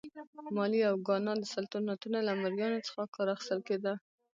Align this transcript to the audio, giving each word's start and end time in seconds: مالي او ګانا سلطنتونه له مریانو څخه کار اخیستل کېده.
مالي 0.55 0.81
او 0.89 0.95
ګانا 1.07 1.33
سلطنتونه 1.55 2.19
له 2.27 2.33
مریانو 2.41 2.85
څخه 2.87 3.03
کار 3.15 3.27
اخیستل 3.35 3.59
کېده. 3.67 3.93